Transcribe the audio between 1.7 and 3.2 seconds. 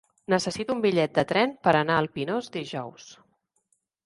anar al Pinós dijous.